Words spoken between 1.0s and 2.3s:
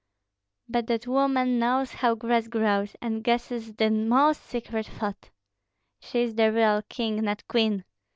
woman knows how